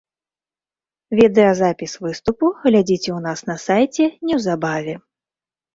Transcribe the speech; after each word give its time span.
Відэазапіс 1.19 1.93
выступу 2.07 2.45
глядзіце 2.65 3.01
ў 3.03 3.19
нас 3.29 3.39
на 3.53 3.61
сайце 3.67 4.03
неўзабаве. 4.31 5.03